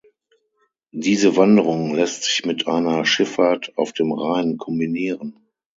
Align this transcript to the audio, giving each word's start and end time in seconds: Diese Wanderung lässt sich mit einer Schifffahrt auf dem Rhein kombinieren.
Diese 0.95 1.35
Wanderung 1.37 1.93
lässt 1.93 2.23
sich 2.23 2.43
mit 2.43 2.65
einer 2.65 3.05
Schifffahrt 3.05 3.71
auf 3.77 3.93
dem 3.93 4.11
Rhein 4.13 4.57
kombinieren. 4.57 5.35